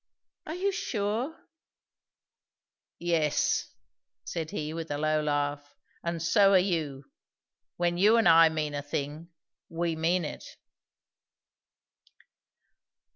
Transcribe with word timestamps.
"Are 0.47 0.55
you 0.55 0.71
sure?" 0.71 1.39
"Yes," 2.97 3.71
said 4.23 4.49
he 4.49 4.73
with 4.73 4.89
a 4.89 4.97
low 4.97 5.21
laugh; 5.21 5.75
"and 6.03 6.19
so 6.23 6.53
are 6.53 6.57
you. 6.57 7.05
When 7.77 7.99
you 7.99 8.17
and 8.17 8.27
I 8.27 8.49
mean 8.49 8.73
a 8.73 8.81
thing, 8.81 9.29
we 9.69 9.95
mean 9.95 10.25
it." 10.25 10.57